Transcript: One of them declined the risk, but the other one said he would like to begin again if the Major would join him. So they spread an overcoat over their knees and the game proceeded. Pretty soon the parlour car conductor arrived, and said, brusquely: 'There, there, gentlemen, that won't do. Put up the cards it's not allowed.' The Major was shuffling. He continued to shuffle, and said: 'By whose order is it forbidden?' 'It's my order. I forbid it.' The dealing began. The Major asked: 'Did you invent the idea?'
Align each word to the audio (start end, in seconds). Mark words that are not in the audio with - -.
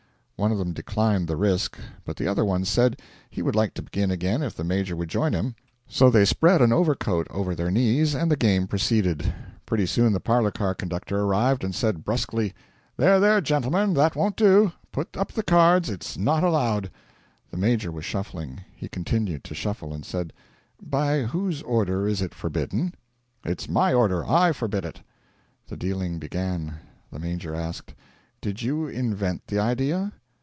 One 0.41 0.51
of 0.51 0.57
them 0.57 0.73
declined 0.73 1.27
the 1.27 1.37
risk, 1.37 1.77
but 2.03 2.17
the 2.17 2.25
other 2.27 2.43
one 2.43 2.65
said 2.65 2.99
he 3.29 3.43
would 3.43 3.55
like 3.55 3.75
to 3.75 3.83
begin 3.83 4.09
again 4.09 4.41
if 4.41 4.55
the 4.55 4.63
Major 4.63 4.95
would 4.95 5.07
join 5.07 5.33
him. 5.33 5.53
So 5.87 6.09
they 6.09 6.25
spread 6.25 6.63
an 6.63 6.73
overcoat 6.73 7.27
over 7.29 7.53
their 7.53 7.69
knees 7.69 8.15
and 8.15 8.31
the 8.31 8.35
game 8.35 8.65
proceeded. 8.65 9.31
Pretty 9.67 9.85
soon 9.85 10.13
the 10.13 10.19
parlour 10.19 10.49
car 10.49 10.73
conductor 10.73 11.19
arrived, 11.19 11.63
and 11.63 11.75
said, 11.75 12.03
brusquely: 12.03 12.55
'There, 12.97 13.19
there, 13.19 13.39
gentlemen, 13.39 13.93
that 13.93 14.15
won't 14.15 14.35
do. 14.35 14.71
Put 14.91 15.15
up 15.15 15.31
the 15.31 15.43
cards 15.43 15.91
it's 15.91 16.17
not 16.17 16.43
allowed.' 16.43 16.89
The 17.51 17.57
Major 17.57 17.91
was 17.91 18.05
shuffling. 18.05 18.61
He 18.75 18.89
continued 18.89 19.43
to 19.43 19.53
shuffle, 19.53 19.93
and 19.93 20.03
said: 20.03 20.33
'By 20.81 21.21
whose 21.21 21.61
order 21.61 22.07
is 22.07 22.19
it 22.19 22.33
forbidden?' 22.33 22.95
'It's 23.45 23.69
my 23.69 23.93
order. 23.93 24.25
I 24.27 24.53
forbid 24.53 24.85
it.' 24.85 25.01
The 25.67 25.77
dealing 25.77 26.17
began. 26.17 26.77
The 27.11 27.19
Major 27.19 27.53
asked: 27.53 27.93
'Did 28.41 28.63
you 28.63 28.87
invent 28.87 29.45
the 29.45 29.59
idea?' 29.59 30.13